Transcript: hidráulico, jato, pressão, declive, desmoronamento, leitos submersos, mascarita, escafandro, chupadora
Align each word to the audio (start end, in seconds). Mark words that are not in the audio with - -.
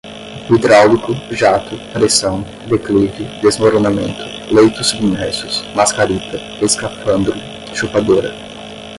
hidráulico, 0.49 1.13
jato, 1.29 1.77
pressão, 1.93 2.41
declive, 2.67 3.23
desmoronamento, 3.39 4.19
leitos 4.51 4.87
submersos, 4.87 5.63
mascarita, 5.75 6.37
escafandro, 6.65 7.35
chupadora 7.75 8.33